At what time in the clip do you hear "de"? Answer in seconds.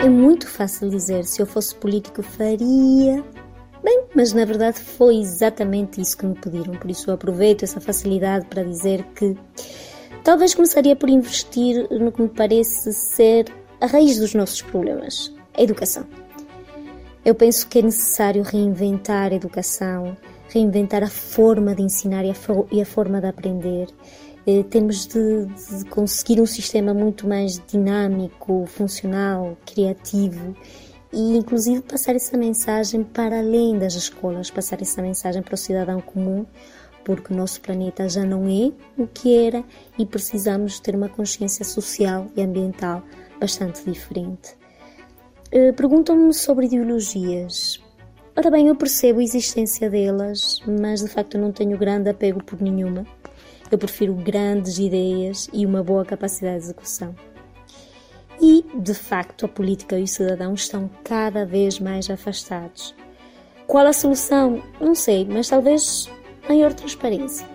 21.74-21.82, 23.20-23.26, 25.06-25.44, 25.44-25.84, 51.02-51.08, 56.58-56.64, 58.74-58.94